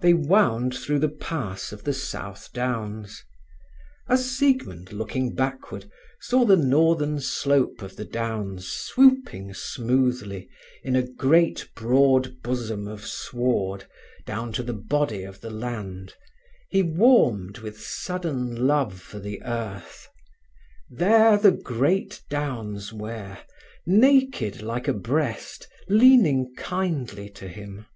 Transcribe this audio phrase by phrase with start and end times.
[0.00, 3.24] They wound through the pass of the South Downs.
[4.06, 10.50] As Siegmund, looking backward, saw the northern slope of the downs swooping smoothly,
[10.82, 13.86] in a great, broad bosom of sward,
[14.26, 16.12] down to the body of the land,
[16.68, 20.06] he warmed with sudden love for the earth;
[20.90, 23.38] there the great downs were,
[23.86, 27.86] naked like a breast, leaning kindly to him.